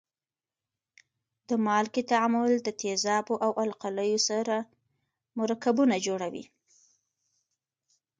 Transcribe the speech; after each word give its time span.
د 1.49 1.49
مالګې 1.65 2.03
تعامل 2.11 2.51
د 2.61 2.69
تیزابو 2.81 3.35
او 3.45 3.51
القلیو 3.65 4.19
سره 4.29 4.55
مرکبونه 5.39 5.95
جوړوي. 6.05 6.45